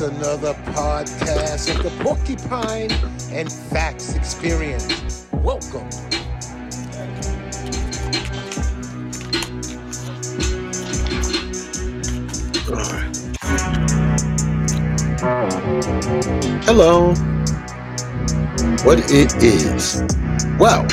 [0.00, 2.90] another podcast of the Porcupine
[3.30, 5.26] and Facts Experience.
[5.32, 5.88] Welcome.
[16.64, 17.14] Hello.
[18.84, 20.02] What it is?
[20.58, 20.84] Well,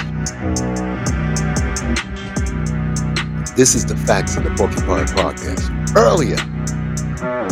[3.56, 5.96] this is the Facts of the Porcupine Podcast.
[5.96, 6.38] Earlier,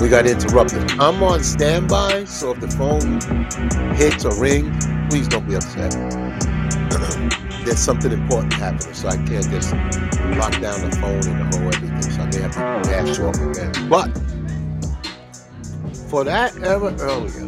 [0.01, 0.91] we got interrupted.
[0.99, 3.21] I'm on standby, so if the phone
[3.95, 5.93] hits or rings, please don't be upset.
[7.65, 9.73] There's something important happening, so I can't just
[10.37, 12.01] lock down the phone and the whole everything.
[12.01, 13.89] So I may have to dash off again.
[13.89, 14.07] But
[16.09, 17.47] for that ever earlier,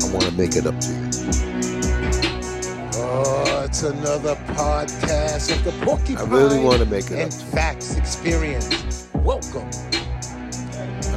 [0.00, 1.10] I want to make it up to you.
[2.94, 7.34] Oh, it's another podcast of the Porcupine I really want to make it up and.
[7.34, 9.08] Facts Experience.
[9.14, 9.68] Welcome.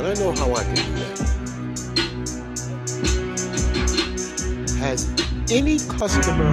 [0.04, 1.18] And I know how I can do that.
[4.80, 5.08] Has
[5.50, 6.52] any customer or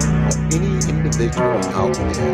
[0.55, 2.31] any individual out there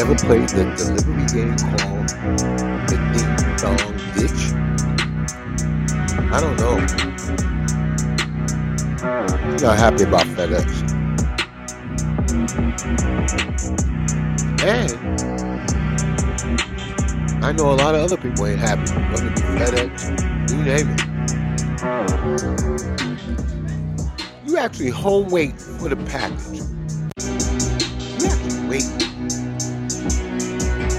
[0.00, 2.08] ever played the delivery game called
[2.88, 3.76] the Ding Dong
[4.16, 4.42] Ditch?
[6.32, 6.76] I don't know.
[9.04, 10.68] I'm not happy about FedEx.
[14.64, 14.90] And
[17.42, 18.82] I know a lot of other people ain't happy.
[19.10, 20.12] Whether it be FedEx,
[20.48, 21.00] you name it.
[24.48, 26.60] You actually home wait for the package.
[28.20, 28.86] You actually wait.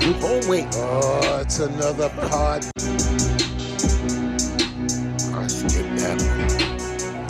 [0.03, 0.67] You home wait.
[0.73, 2.65] Oh, it's another pod.
[5.33, 6.19] I skipped that.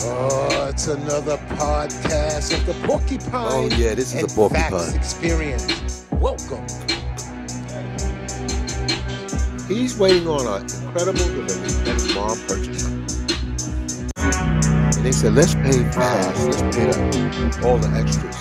[0.02, 4.92] Oh, it's another podcast of the Porcupine Oh yeah, this is a porcupine.
[4.96, 6.04] Experience.
[6.10, 6.66] Welcome.
[9.68, 12.86] He's waiting on an incredible delivery that his mom purchased.
[14.18, 16.44] And they said, let's pay fast.
[16.44, 18.36] Let's pay the, all the extras.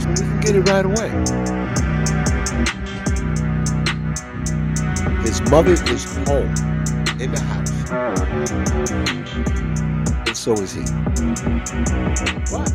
[0.00, 1.10] So we can get it right away.
[5.22, 6.54] His mother is home
[7.20, 7.72] in the house.
[10.28, 10.82] And so is he.
[12.54, 12.70] What?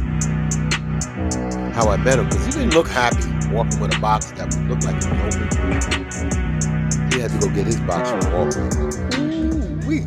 [1.73, 4.83] How I met him, because he didn't look happy walking with a box that looked
[4.83, 7.11] like it was open.
[7.11, 8.75] He had to go get his box from Walgreens.
[9.19, 9.99] Ooh, wee.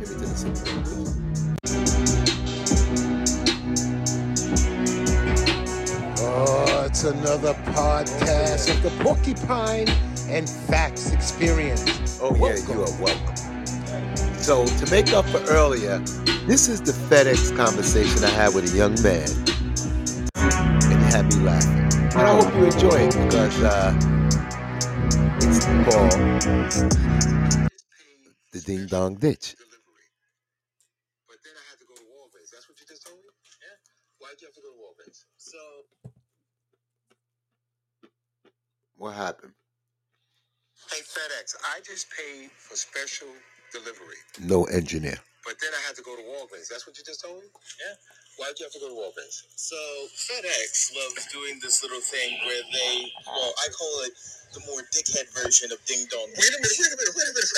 [0.00, 1.12] Give it to the please.
[6.18, 9.88] Oh, it's another podcast of the Porcupine
[10.28, 12.18] and Facts Experience.
[12.20, 13.36] Oh, yeah, you are welcome.
[14.38, 15.98] So, to make up for earlier,
[16.46, 19.55] this is the FedEx conversation I had with a young man.
[22.26, 23.94] I hope you enjoy it because uh,
[25.38, 26.10] it's called
[28.52, 29.54] The Ding Dong Ditch.
[29.54, 30.06] delivery.
[31.28, 32.50] But then I had to go to Walgreens.
[32.50, 33.30] That's what you just told me?
[33.62, 33.78] Yeah.
[34.18, 35.22] Why'd you have to go to Walgreens?
[35.38, 35.58] So
[38.96, 39.52] What happened?
[40.90, 43.28] Hey FedEx, I just paid for special
[43.72, 44.18] delivery.
[44.42, 45.18] No engineer.
[45.44, 46.66] But then I had to go to Walgreens.
[46.68, 47.46] That's what you just told me?
[47.78, 47.94] Yeah.
[48.36, 49.48] Why'd you have to go to Walgreens?
[49.56, 49.80] So
[50.12, 54.12] FedEx loves doing this little thing where they, well, I call it
[54.52, 56.28] the more dickhead version of Ding Dong.
[56.36, 57.52] Wait a minute, wait a minute, wait a minute,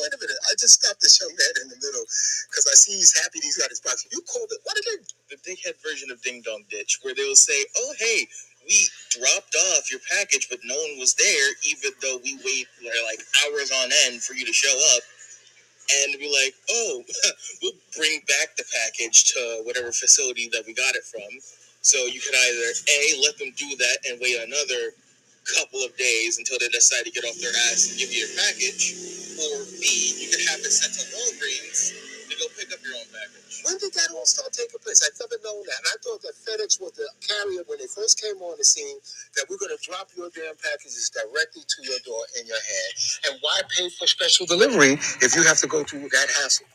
[0.00, 0.40] wait a minute.
[0.48, 2.08] I just stopped this young man in the middle
[2.48, 4.08] because I see he's happy he's got his box.
[4.08, 5.04] You called it, what again?
[5.28, 8.24] The dickhead version of Ding Dong Ditch, where they will say, oh, hey,
[8.64, 12.66] we dropped off your package, but no one was there, even though we wait
[13.04, 15.02] like hours on end for you to show up
[15.90, 17.02] and be like, oh,
[17.62, 21.28] we'll bring back the package to whatever facility that we got it from.
[21.82, 24.96] So you could either A, let them do that and wait another
[25.56, 28.34] couple of days until they decide to get off their ass and give you your
[28.36, 28.96] package,
[29.40, 29.86] or B,
[30.20, 31.92] you could have it sent to Walgreens
[32.44, 33.64] go pick up your own package.
[33.64, 35.00] When did that all start taking place?
[35.00, 35.80] I've never known that.
[35.80, 39.00] And I thought that FedEx was the carrier when they first came on the scene
[39.36, 42.92] that we're going to drop your damn packages directly to your door in your hand.
[43.28, 46.66] And why pay for special delivery if you have to go through that hassle?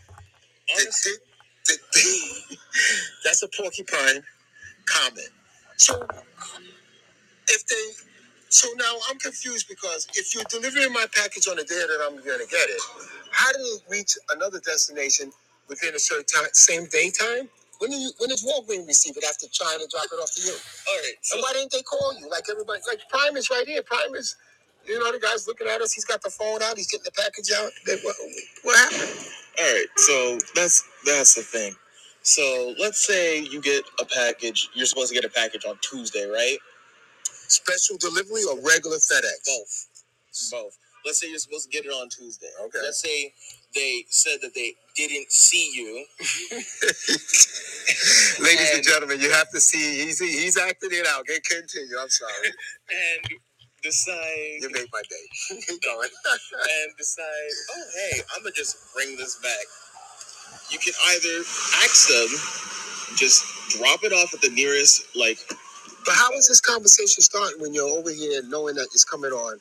[0.73, 1.13] Honestly,
[3.25, 4.23] that's a porcupine
[4.85, 5.29] comment.
[5.77, 6.07] So
[7.49, 7.85] if they,
[8.49, 12.15] so now I'm confused because if you're delivering my package on the day that I'm
[12.17, 12.81] going to get it,
[13.31, 15.31] how do it reach another destination
[15.69, 17.49] within a certain time, same day time?
[17.79, 20.41] When do you, when does Walgreens receive it after trying to drop it off to
[20.43, 20.51] you?
[20.53, 21.13] All right.
[21.33, 22.29] and why didn't they call you?
[22.29, 23.83] Like everybody, like Prime is right here.
[23.83, 24.35] Prime is,
[24.85, 25.93] you know, the guy's looking at us.
[25.93, 26.77] He's got the phone out.
[26.77, 27.71] He's getting the package out.
[27.85, 28.15] They, what,
[28.63, 29.11] what happened?
[29.61, 31.75] All right, so that's that's the thing.
[32.23, 34.69] So let's say you get a package.
[34.75, 36.57] You're supposed to get a package on Tuesday, right?
[37.35, 39.45] Special delivery or regular FedEx?
[39.47, 39.87] Both.
[40.51, 40.77] Both.
[41.05, 42.49] Let's say you're supposed to get it on Tuesday.
[42.65, 42.79] Okay.
[42.83, 43.33] Let's say
[43.75, 46.05] they said that they didn't see you.
[48.43, 51.21] Ladies and And- gentlemen, you have to see he's he's acting it out.
[51.21, 51.97] Okay, continue.
[52.01, 52.49] I'm sorry.
[52.91, 53.39] and
[53.83, 55.61] decide You made my day.
[55.67, 56.09] Keep going.
[56.27, 57.25] and decide,
[57.71, 59.65] oh hey, I'm gonna just bring this back.
[60.71, 61.39] You can either
[61.83, 62.29] ask them,
[63.17, 63.43] just
[63.77, 65.37] drop it off at the nearest like
[66.05, 69.59] But how is this conversation starting when you're over here knowing that it's coming on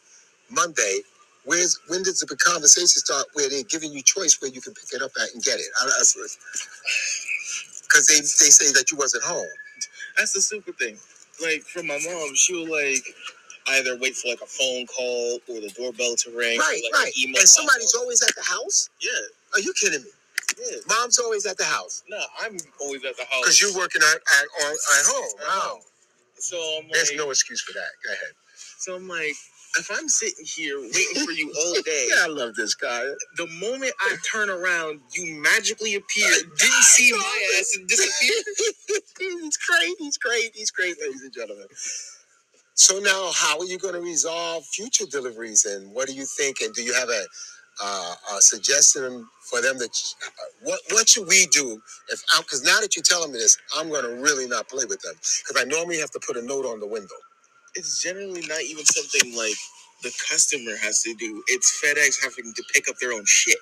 [0.50, 1.00] Monday?
[1.48, 4.92] Where's when does the conversation start where they're giving you choice where you can pick
[4.92, 5.66] it up at and get it?
[7.82, 9.48] Because they they say that you wasn't home.
[10.18, 10.98] That's the stupid thing.
[11.42, 13.04] Like from my mom, she will like
[13.68, 16.58] either wait for like a phone call or the doorbell to ring.
[16.60, 17.12] Right, or, like, right.
[17.16, 18.02] An email And somebody's pop up.
[18.04, 18.90] always at the house.
[19.02, 19.10] yeah,
[19.54, 20.10] Are you kidding me?
[20.58, 20.78] yeah.
[20.88, 24.16] Mom's always at the house No, I'm always at the house because you're working at
[24.16, 25.34] at, on, at home.
[25.48, 25.80] Wow.
[26.38, 27.90] So I'm like, There's no excuse for that.
[28.04, 28.34] Go ahead.
[28.78, 29.34] so I'm like,
[29.76, 33.04] if I'm sitting here waiting for you all day, Yeah, I love this guy.
[33.36, 38.42] the moment I turn around, you magically appear, didn't see my ass and disappear.
[39.18, 39.94] he's great.
[39.98, 40.50] He's great.
[40.54, 41.66] He's great, ladies and gentlemen.
[42.74, 46.60] So now, how are you going to resolve future deliveries, and what do you think?
[46.62, 47.24] And do you have a,
[47.82, 49.90] uh, a suggestion for them that
[50.26, 50.28] uh,
[50.64, 51.80] what what should we do
[52.10, 55.00] if because now that you're telling me this, I'm going to really not play with
[55.02, 57.16] them because I normally have to put a note on the window.
[57.76, 59.56] It's generally not even something like
[60.02, 61.42] the customer has to do.
[61.48, 63.58] It's FedEx having to pick up their own shit.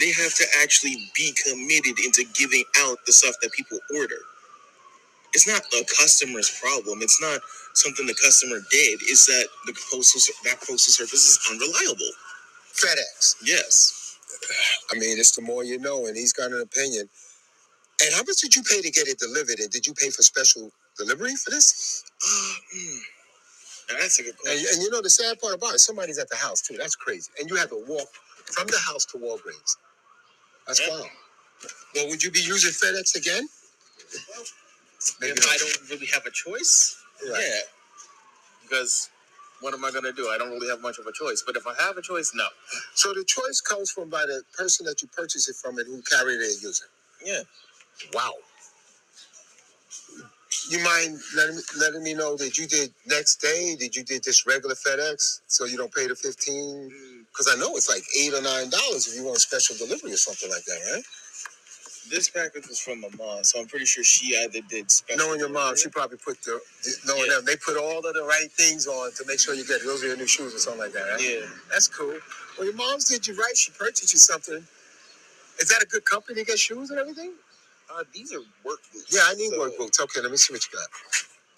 [0.00, 4.18] They have to actually be committed into giving out the stuff that people order.
[5.34, 7.00] It's not the customer's problem.
[7.02, 7.40] It's not
[7.74, 9.00] something the customer did.
[9.04, 12.12] It's that the postal ser- that postal service is unreliable.
[12.74, 13.36] FedEx.
[13.44, 14.16] Yes.
[14.92, 17.08] I mean, it's the more you know, and he's got an opinion.
[18.02, 19.60] And how much did you pay to get it delivered?
[19.60, 22.04] And did you pay for special delivery for this?
[22.22, 22.98] Uh, hmm.
[23.90, 24.68] Now that's a good And, question.
[24.74, 26.76] and you know the sad part about it, somebody's at the house too.
[26.78, 27.30] That's crazy.
[27.40, 28.08] And you have to walk
[28.52, 29.76] from the house to Walgreens.
[30.66, 30.90] That's Yeah.
[30.90, 31.08] wild.
[31.94, 33.48] Well, would you be using FedEx again?
[35.20, 35.54] Maybe if not.
[35.54, 36.96] I don't really have a choice,
[37.28, 37.42] Right.
[37.42, 37.60] yeah.
[38.62, 39.10] Because
[39.60, 40.28] what am I gonna do?
[40.30, 41.42] I don't really have much of a choice.
[41.46, 42.48] But if I have a choice, no.
[42.94, 46.02] So the choice comes from by the person that you purchase it from and who
[46.02, 46.88] carried it using.
[47.24, 47.42] Yeah.
[48.14, 48.34] Wow.
[50.68, 53.76] You mind letting me, letting me know that you did next day?
[53.78, 56.90] Did you did this regular FedEx so you don't pay the fifteen?
[56.92, 57.24] Mm.
[57.28, 60.16] Because I know it's like eight or nine dollars if you want special delivery or
[60.18, 61.04] something like that, right?
[62.10, 65.18] This package was from my mom, so I'm pretty sure she either did special.
[65.26, 66.60] Knowing your mom, delivery- she probably put the
[67.06, 67.36] knowing Yeah.
[67.36, 70.04] them, they put all of the right things on to make sure you get those
[70.04, 71.20] are your new shoes or something like that, right?
[71.22, 71.46] Yeah.
[71.70, 72.18] That's cool.
[72.58, 73.56] Well, your mom's did you right.
[73.56, 74.66] She purchased you something.
[75.60, 77.34] Is that a good company to get shoes and everything?
[77.94, 79.06] Uh, these are work boots.
[79.14, 80.00] Yeah, I need So, work boots.
[80.00, 80.88] Okay, let me see what you got.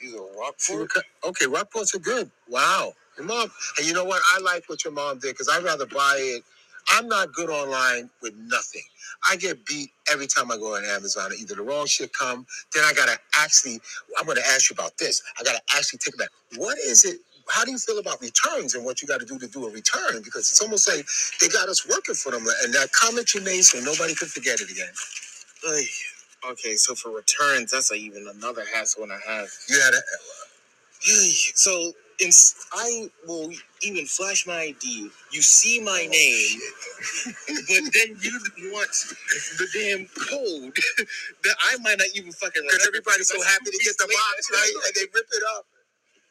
[0.01, 0.19] These are
[0.59, 0.81] See Rockport.
[0.81, 2.31] what ki- Okay, Rockports are good.
[2.49, 2.95] Wow.
[3.19, 4.23] Your mom, and you know what?
[4.35, 6.45] I like what your mom did because I'd rather buy it.
[6.91, 8.83] I'm not good online with nothing.
[9.29, 11.33] I get beat every time I go on Amazon.
[11.41, 13.81] Either the wrong shit come, then I gotta actually.
[14.19, 15.23] I'm gonna ask you about this.
[15.41, 16.31] I gotta actually take it back.
[16.57, 17.19] What is it?
[17.49, 19.71] How do you feel about returns and what you got to do to do a
[19.71, 20.23] return?
[20.25, 21.07] Because it's almost like
[21.41, 22.45] they got us working for them.
[22.65, 24.93] And that comment you made, so nobody could forget it again.
[25.69, 25.87] Ay,
[26.49, 29.49] Okay, so for returns, that's like even another hassle and a half.
[29.69, 29.95] You had
[31.55, 32.31] So in,
[32.73, 33.51] I will
[33.83, 35.11] even flash my ID.
[35.33, 36.61] You see my oh, name,
[37.49, 38.91] but then you want
[39.59, 40.77] the damn code
[41.45, 42.73] that I might not even fucking remember.
[42.73, 44.73] because everybody's so happy to get the box, right?
[44.87, 45.67] And they rip it up.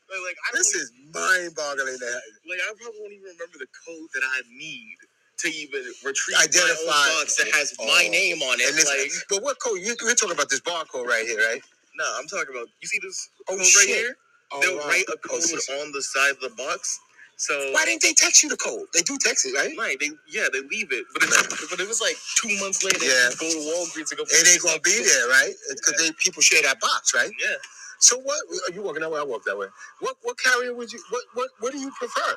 [0.10, 1.98] Like, like, I don't This is mind-boggling.
[2.02, 4.98] That like I probably won't even remember the code that I need
[5.42, 8.12] to even retrieve Identify- my own box that has my Oh.
[8.12, 8.70] name on it.
[8.70, 9.80] and this, like, but what code?
[9.82, 11.62] You, we're talking about this barcode right here, right?
[11.96, 12.68] no, I'm talking about.
[12.82, 13.76] You see this Oh, code shit.
[13.78, 14.18] Oh, right here?
[14.62, 14.88] They'll wow.
[14.88, 17.00] write a Oh, code so- so- on the side of the box.
[17.38, 18.88] So Why didn't they text you the code?
[18.94, 19.74] They do text it, right?
[19.78, 23.04] Right, they yeah they leave it, but it's, but it was like two months later.
[23.06, 23.30] Yeah.
[23.32, 24.26] you go to Walgreens and go.
[24.30, 25.54] It ain't gonna be there, right?
[25.70, 27.32] Because they people share that box, right?
[27.40, 27.56] Yeah,
[28.00, 28.40] So what?
[28.70, 29.20] Are you walking that way?
[29.20, 29.68] I walk that way.
[30.02, 31.00] What what carrier would you?
[31.12, 32.36] What what what do you prefer?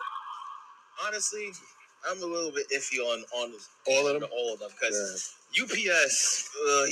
[1.06, 1.52] honestly,
[2.09, 3.52] I'm a little bit iffy on on
[3.87, 4.28] All of them.
[4.32, 6.50] all of them because UPS.
[6.68, 6.87] Uh,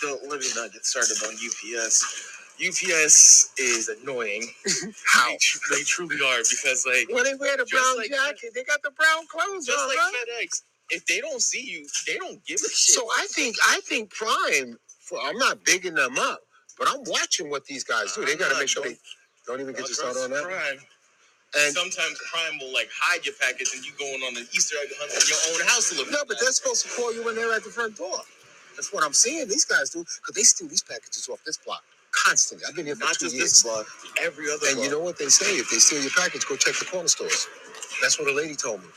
[0.00, 2.38] don't let me not get started on UPS.
[2.58, 4.46] UPS is annoying.
[5.06, 5.28] How?
[5.30, 8.52] They, tr- they truly are because like Well, they wear the brown like- jacket.
[8.54, 10.12] They got the brown clothes just on, like right?
[10.44, 12.94] FedEx, if they don't see you, they don't give a shit.
[12.96, 14.78] So I think I think Prime.
[15.00, 16.40] For, I'm not bigging them up,
[16.78, 18.24] but I'm watching what these guys do.
[18.24, 18.96] They got to make sure they
[19.46, 20.44] don't even get you started on that.
[20.44, 20.78] Prime.
[21.58, 24.88] And Sometimes Prime will like hide your package and you going on an Easter egg
[24.98, 26.10] hunt in your own house to look.
[26.10, 28.20] no, but they're supposed to call you when they're at the front door.
[28.76, 29.48] That's what I'm seeing.
[29.48, 32.66] These guys do because they steal these packages off this block constantly.
[32.68, 33.50] I've been here for not two just years.
[33.50, 33.86] this block,
[34.22, 34.86] every other And block.
[34.86, 35.58] you know what they say?
[35.58, 37.48] If they steal your package, go check the corner stores.
[38.02, 38.88] That's what a lady told me.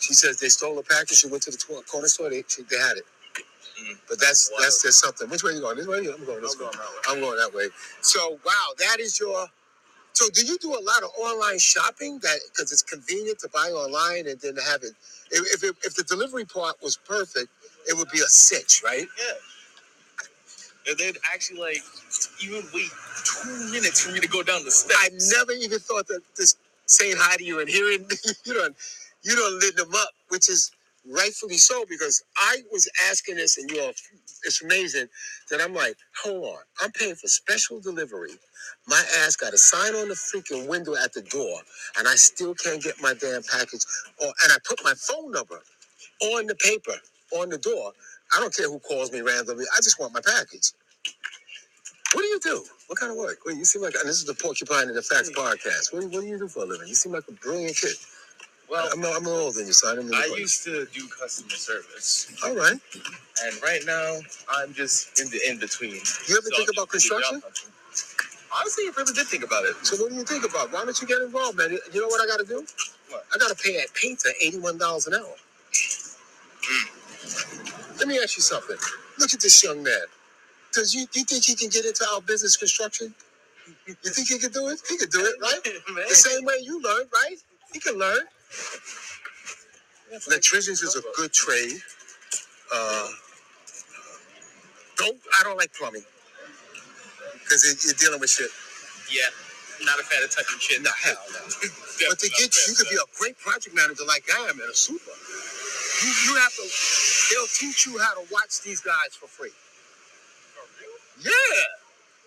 [0.00, 1.18] She says they stole a package.
[1.18, 2.30] She went to the tw- corner store.
[2.30, 3.04] They, she, they had it.
[3.82, 3.98] Mm.
[4.08, 5.28] But that's that's just something.
[5.30, 5.76] Which way you going?
[5.78, 5.98] This way?
[5.98, 6.72] I'm going this I'm way.
[6.72, 7.02] going that way.
[7.08, 7.68] I'm going that way.
[8.02, 9.48] So wow, that is your.
[10.18, 12.18] So do you do a lot of online shopping?
[12.22, 14.90] That because it's convenient to buy online and then have it.
[15.30, 17.46] If if, it, if the delivery part was perfect,
[17.88, 19.06] it would be a cinch, right?
[19.16, 19.34] Yeah.
[20.88, 21.82] And they'd actually like
[22.42, 22.90] even wait
[23.26, 24.98] two minutes for me to go down the steps.
[25.00, 26.56] I never even thought that this
[26.86, 28.04] saying hi to you and hearing
[28.44, 28.74] you don't
[29.22, 30.72] you don't lit them up, which is
[31.14, 33.90] rightfully so because I was asking this and you're
[34.44, 35.08] it's amazing
[35.50, 38.32] that I'm like, hold on, I'm paying for special delivery.
[38.88, 41.60] My ass got a sign on the freaking window at the door,
[41.98, 43.84] and I still can't get my damn package.
[44.20, 45.60] Or and I put my phone number
[46.22, 46.94] on the paper
[47.38, 47.92] on the door.
[48.36, 49.66] I don't care who calls me randomly.
[49.76, 50.72] I just want my package.
[52.14, 52.64] What do you do?
[52.88, 53.38] What kind of work?
[53.46, 55.92] Wait, you seem like and this is the Porcupine and the Facts podcast.
[55.92, 56.88] What, do- what do you do for a living?
[56.88, 57.96] You seem like a brilliant kid.
[58.70, 61.50] Well, I'm, I'm older than you, so I didn't to I used to do customer
[61.50, 62.78] service, All right.
[63.44, 64.18] and right now
[64.50, 65.92] I'm just in the in between.
[66.28, 67.42] You ever think about construction?
[68.54, 69.76] Honestly, I really did think about it.
[69.84, 70.72] So what do you think about?
[70.72, 71.70] Why don't you get involved, man?
[71.92, 72.64] You know what I got to do?
[73.10, 73.24] What?
[73.34, 75.34] I got to pay that painter eighty-one dollars an hour.
[76.62, 77.98] Mm.
[77.98, 78.76] Let me ask you something.
[79.18, 80.06] Look at this young man.
[80.72, 83.14] Does you you think he can get into our business construction?
[83.86, 84.80] You think he can do it?
[84.88, 85.60] He can do it, right?
[85.94, 86.04] Man.
[86.08, 87.36] The same way you learned, right?
[87.72, 88.20] He can learn.
[90.26, 91.80] Electricians is a good trade.
[92.74, 93.08] Uh,
[94.96, 96.04] don't I don't like plumbing
[97.34, 98.50] because you're dealing with shit.
[99.12, 99.28] Yeah,
[99.84, 100.82] not a fan of touching shit.
[100.82, 101.40] No, hell no.
[102.08, 104.74] But to get you could be a great project manager like I am and a
[104.74, 105.10] super.
[106.04, 106.64] You you have to
[107.30, 109.50] they'll teach you how to watch these guys for free.
[111.20, 111.30] Yeah.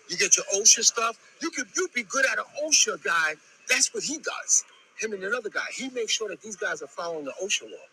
[0.08, 1.18] You get your OSHA stuff.
[1.40, 3.34] You could you'd be good at an OSHA guy.
[3.68, 4.64] That's what he does.
[5.00, 5.66] Him and another guy.
[5.74, 7.86] He makes sure that these guys are following the OSHA law.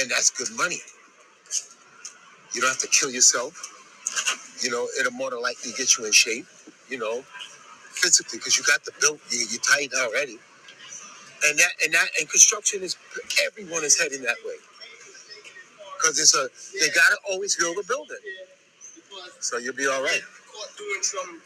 [0.00, 0.78] And that's good money.
[2.54, 3.72] You don't have to kill yourself.
[4.62, 6.46] You know, it'll more than likely get you in shape,
[6.88, 7.22] you know,
[7.84, 10.38] physically, because you got the built, you, you're tight already.
[11.46, 12.96] And that and that and construction is
[13.46, 14.56] everyone is heading that way.
[15.86, 16.48] Because it's a
[16.80, 18.18] they gotta always build a building.
[19.40, 20.22] So you'll be all right.
[20.52, 21.42] Caught doing some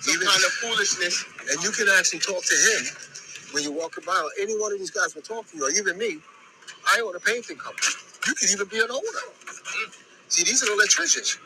[0.00, 1.24] some Even- kind of foolishness.
[1.50, 2.84] And you can actually talk to him
[3.52, 5.70] when you're walking by, or any one of these guys will talk to you, or
[5.70, 6.18] even me.
[6.86, 7.92] I own a painting company.
[8.26, 9.24] You could even be an owner.
[10.28, 11.38] See, these are the electricians.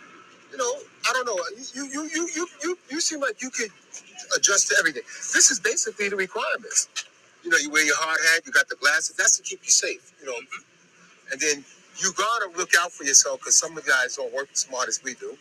[0.53, 0.73] You know,
[1.09, 1.39] I don't know.
[1.75, 3.71] You you you you you you seem like you could
[4.37, 5.03] adjust to everything.
[5.35, 6.89] This is basically the requirements.
[7.45, 9.17] You know, you wear your hard hat, you got the glasses.
[9.17, 10.13] That's to keep you safe.
[10.21, 11.33] You know, mm-hmm.
[11.33, 11.65] and then
[11.99, 14.89] you gotta look out for yourself because some of the guys don't work as smart
[14.89, 15.37] as we do.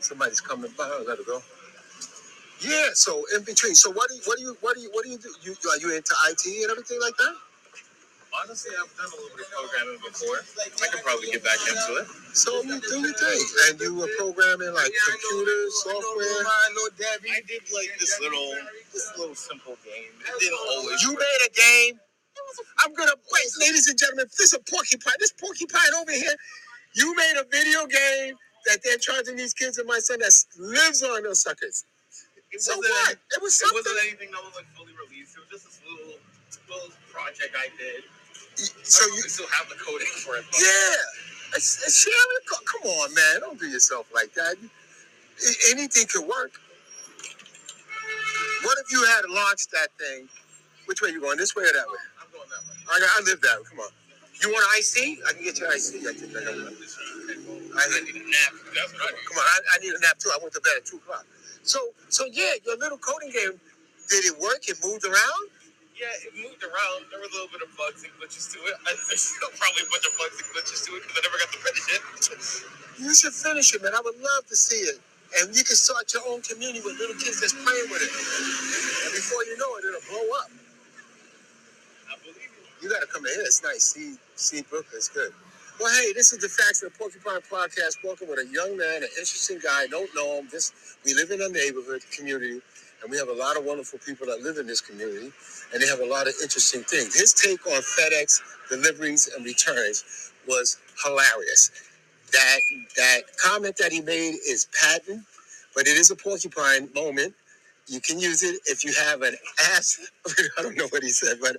[0.00, 0.84] Somebody's coming by.
[0.84, 1.42] I gotta go.
[2.60, 2.90] Yeah.
[2.94, 3.74] So in between.
[3.74, 5.30] So what do you what do you what do you what do you do?
[5.42, 7.34] You are you into IT and everything like that?
[8.36, 10.36] Honestly, I've done a little bit of programming before.
[10.84, 12.06] I could probably get back into it.
[12.36, 16.44] So you do your thing, and you were programming like computers, software.
[16.44, 18.52] I did like this little,
[18.92, 20.12] this little simple game.
[20.20, 21.02] It didn't always.
[21.02, 22.00] You made a game.
[22.84, 24.26] I'm gonna wait, ladies and gentlemen.
[24.36, 25.16] This is a porcupine.
[25.18, 26.36] This porcupine over here.
[26.94, 28.36] You made a video game
[28.66, 31.84] that they're charging these kids and my son that lives on those suckers.
[32.52, 33.16] It So what?
[33.36, 33.76] It was something.
[33.76, 35.36] it wasn't anything that was like fully released.
[35.36, 36.18] It was just this little,
[36.70, 38.04] little project I did.
[38.56, 40.44] So I you, still have the coding for it.
[40.56, 41.58] yeah.
[41.60, 42.42] Sharing.
[42.48, 43.40] Come on, man.
[43.40, 44.56] Don't do yourself like that.
[45.70, 46.52] Anything could work.
[48.64, 50.28] What if you had launched that thing?
[50.86, 51.38] Which way you going?
[51.38, 52.02] This way or that way?
[52.20, 52.76] I'm going that way.
[52.88, 53.64] I, I live that way.
[53.70, 53.90] Come on.
[54.42, 55.18] You want IC?
[55.28, 56.06] I can get you IC.
[56.06, 56.76] I think I got one.
[57.76, 58.52] I I need a nap.
[58.74, 59.24] That's what I need.
[59.28, 60.30] Come on, I, I need a nap too.
[60.34, 61.26] I went to bed at two o'clock.
[61.66, 63.58] So, so yeah, your little coding game,
[64.08, 64.62] did it work?
[64.70, 65.42] It moved around?
[65.98, 67.10] Yeah, it moved around.
[67.10, 68.76] There were a little bit of bugs and glitches to it.
[68.86, 71.38] I, there's still probably a bunch of bugs and glitches to it because I never
[71.42, 72.02] got to finish it.
[72.96, 73.92] You should finish it, man.
[73.92, 74.96] I would love to see it.
[75.36, 78.08] And you can start your own community with little kids that's playing with it.
[78.08, 80.48] And before you know it, it'll blow up.
[82.08, 82.88] I believe you.
[82.88, 83.44] You got to come in here.
[83.44, 83.84] It's nice.
[83.84, 84.96] See, see Brooklyn.
[84.96, 85.32] It's good.
[85.80, 87.98] Well, hey, this is the Facts of the Porcupine Podcast.
[88.02, 89.86] Welcome with a young man, an interesting guy.
[89.88, 90.48] Don't know him.
[90.50, 90.72] This
[91.04, 92.62] we live in a neighborhood community,
[93.02, 95.32] and we have a lot of wonderful people that live in this community,
[95.74, 97.20] and they have a lot of interesting things.
[97.20, 98.40] His take on FedEx
[98.70, 101.70] deliveries and returns was hilarious.
[102.32, 102.60] That
[102.96, 105.24] that comment that he made is patent,
[105.74, 107.34] but it is a porcupine moment.
[107.86, 109.36] You can use it if you have an
[109.72, 110.00] ass.
[110.58, 111.56] I don't know what he said, but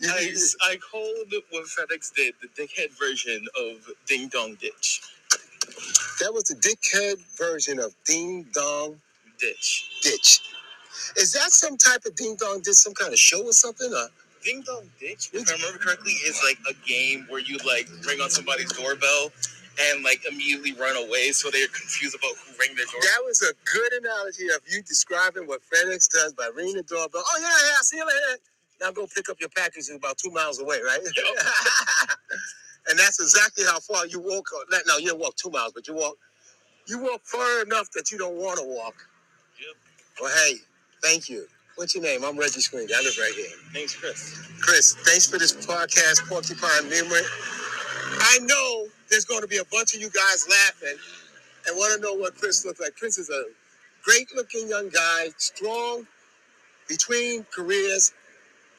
[0.00, 5.00] you, I, I called what FedEx did the dickhead version of Ding Dong Ditch.
[6.20, 9.00] That was the dickhead version of Ding Dong
[9.38, 9.90] Ditch.
[10.02, 10.40] Ditch.
[11.16, 13.92] Is that some type of ding dong did some kind of show or something?
[13.92, 14.08] Or?
[14.44, 18.20] Ding Dong Ditch, if I remember correctly, is like a game where you like ring
[18.20, 19.32] on somebody's doorbell
[19.80, 23.08] and like immediately run away so they're confused about who rang their doorbell.
[23.08, 27.22] That was a good analogy of you describing what FedEx does by ringing the doorbell.
[27.24, 28.42] Oh yeah, yeah, I see you later.
[28.80, 31.00] Now go pick up your package about two miles away, right?
[32.88, 34.46] and that's exactly how far you walk.
[34.86, 36.16] No, you don't walk two miles, but you walk.
[36.88, 38.94] You walk far enough that you don't want to walk.
[39.60, 39.76] Yep.
[40.20, 40.54] Well, hey,
[41.02, 41.46] thank you.
[41.76, 42.24] What's your name?
[42.24, 42.88] I'm Reggie Screen.
[42.94, 43.46] I live right here.
[43.72, 44.50] Name's Chris.
[44.60, 47.22] Chris, thanks for this podcast, Porcupine Memory.
[48.20, 50.98] I know there's going to be a bunch of you guys laughing
[51.68, 52.96] and want to know what Chris looks like.
[52.96, 53.44] Chris is a
[54.02, 56.06] great looking young guy, strong
[56.88, 58.14] between careers,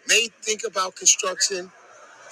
[0.07, 1.71] may think about construction,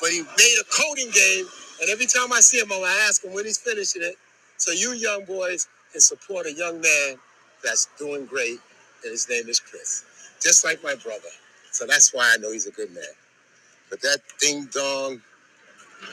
[0.01, 1.45] but he made a coding game.
[1.79, 4.15] And every time I see him, I'm going to ask him when he's finishing it.
[4.57, 7.17] So you young boys can support a young man
[7.63, 8.59] that's doing great,
[9.03, 10.05] and his name is Chris,
[10.41, 11.29] just like my brother.
[11.71, 13.03] So that's why I know he's a good man.
[13.91, 15.21] But that ding dong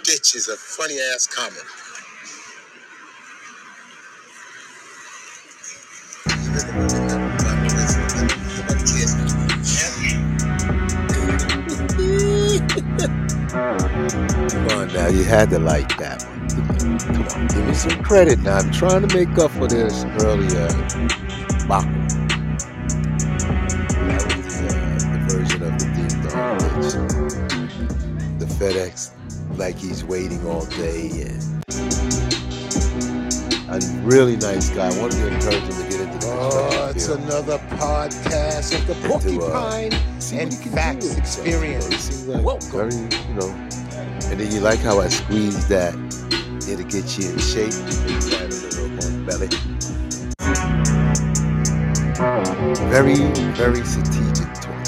[0.04, 1.64] ditch is a funny ass comment.
[14.50, 16.48] Come on now, you had to like that one.
[16.98, 18.58] Come on, give me some credit now.
[18.58, 20.68] I'm trying to make up for this earlier.
[21.68, 22.08] Baku.
[23.92, 26.94] That was uh, the version of the Dong Ditch.
[28.38, 29.12] The FedEx,
[29.58, 31.42] like he's waiting all day, and
[33.68, 34.86] a really nice guy.
[34.88, 37.20] I wanted to encourage him to get into the Oh, it's field.
[37.20, 39.92] another podcast of the to, uh, Porcupine
[40.32, 41.18] and what Facts do.
[41.18, 41.86] Experience.
[41.88, 42.70] It seems like Welcome.
[42.70, 43.68] very, you know.
[44.30, 45.94] And then you like how I squeeze that.
[46.68, 47.72] It'll get you in shape.
[47.74, 49.48] A little belly.
[52.90, 53.16] Very,
[53.54, 54.84] very strategic talk.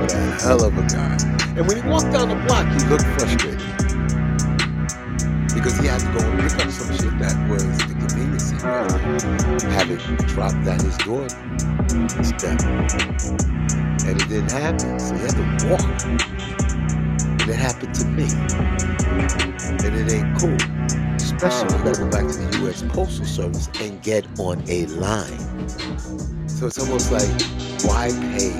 [0.00, 1.41] But a hell of a guy.
[1.54, 3.60] And when he walked down the block, he looked frustrated.
[5.54, 9.62] Because he had to go and pick up some shit that was the convenience was
[9.64, 11.28] have it dropped at his door
[12.24, 12.58] step.
[14.08, 14.98] And it didn't happen.
[14.98, 15.84] So he had to walk.
[17.28, 18.28] And it happened to me.
[19.84, 20.56] And it ain't cool.
[21.16, 25.68] Especially when gotta go back to the US Postal Service and get on a line.
[26.48, 27.28] So it's almost like,
[27.84, 28.56] why pay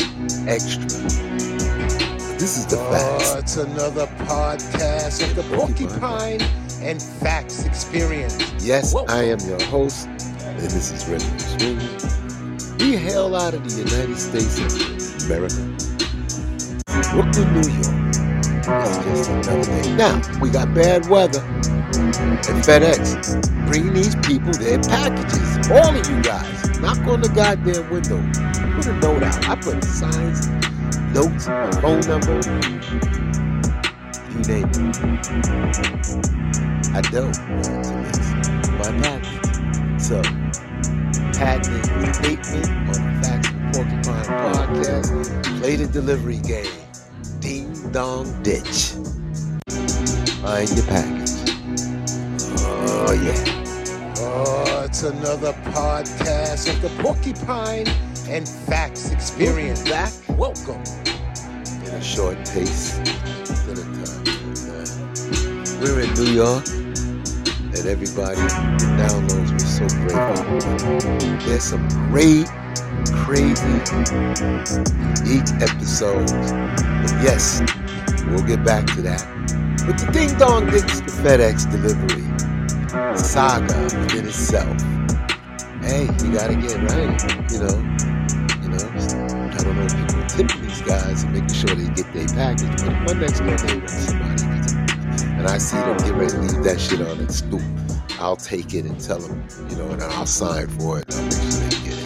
[0.47, 1.52] extra?
[2.43, 3.35] This is the Oh, facts.
[3.37, 6.41] it's another podcast of the Porcupine.
[6.83, 8.37] And Facts Experience.
[8.59, 9.15] Yes, Welcome.
[9.15, 11.89] I am your host, and this is Reggie Sweeney.
[12.81, 15.55] We hail out of the United States of America,
[17.13, 18.02] Brooklyn, New York.
[18.65, 19.97] It's just another day.
[19.97, 25.69] Now, we got bad weather, and FedEx bring these people their packages.
[25.71, 28.23] All of you guys, knock on the goddamn window.
[28.77, 29.49] Put a note out.
[29.49, 30.49] I put signs,
[31.13, 31.47] notes,
[31.81, 32.41] phone number,
[34.31, 34.97] you name it.
[36.95, 38.19] I don't want to miss
[38.79, 40.01] my package.
[40.01, 40.23] So,
[41.33, 45.61] patented statement on the Facts Porcupine podcast.
[45.61, 46.92] Play the delivery game.
[47.93, 48.93] Ding dong ditch.
[50.41, 51.31] Find your package.
[52.65, 54.15] Oh yeah.
[54.19, 57.89] Oh, it's another podcast of the Porcupine
[58.31, 59.87] and Facts Experience.
[59.87, 60.83] Back Welcome.
[61.85, 64.23] in a short pace to the time.
[65.81, 66.65] We're in New York,
[67.83, 71.47] and everybody that downloads we're so grateful.
[71.47, 72.47] There's some great,
[73.25, 73.63] crazy,
[75.27, 76.33] unique episodes.
[76.33, 77.61] But yes,
[78.27, 79.27] we'll get back to that.
[79.87, 82.23] But the Ding Dong Ditch the FedEx delivery
[83.19, 84.81] saga within itself.
[85.83, 87.77] Hey, you gotta get right, you know.
[88.63, 92.13] You know, I don't know if people tipping these guys and making sure they get
[92.13, 94.52] their package, but if my next door neighbor somebody
[95.43, 97.61] and I see them get ready to leave that shit on the stoop,
[98.21, 101.13] I'll take it and tell them, you know, and I'll sign for it.
[101.13, 101.99] And I'll make sure they get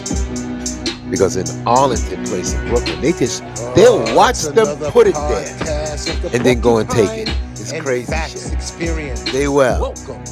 [1.05, 1.11] it.
[1.11, 3.43] Because in Arlington Place in Brooklyn, they just
[3.75, 7.29] They'll Oh, watch it's them put it there the and then go and take it.
[7.51, 8.53] It's crazy shit.
[8.53, 9.21] Experience.
[9.31, 9.81] They well.
[9.81, 10.23] Welcome.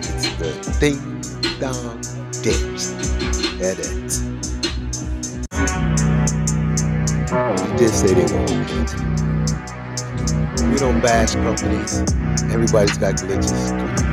[0.00, 0.98] It's the ding
[1.60, 2.00] dong
[2.42, 2.90] ditch.
[3.62, 4.18] FedEx.
[7.70, 9.33] You did say they okay.
[10.70, 12.00] We don't bash companies.
[12.52, 14.04] Everybody's got glitches.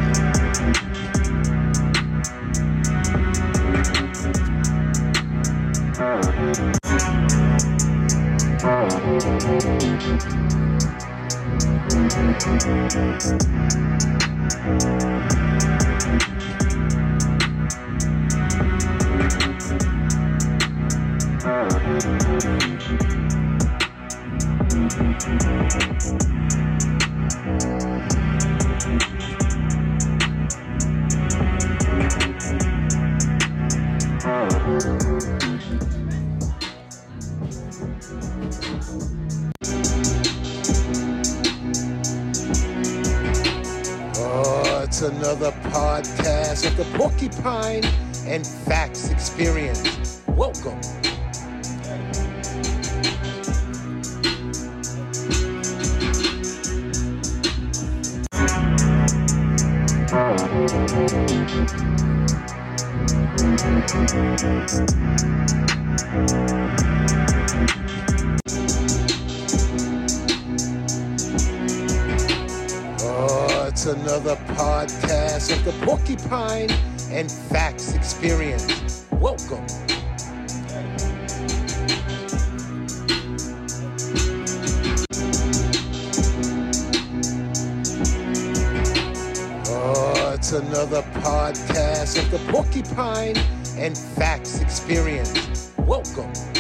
[15.61, 15.80] Thank
[25.73, 25.79] Oh,
[45.01, 47.86] another podcast of the Porcupine
[48.27, 49.90] and Facts Experience.
[63.63, 63.67] Oh,
[73.67, 76.71] it's another podcast of the Porcupine
[77.12, 79.06] and Facts Experience.
[79.12, 79.90] Welcome.
[90.53, 93.37] Another podcast of the Porcupine
[93.77, 95.71] and Facts Experience.
[95.77, 96.50] Welcome.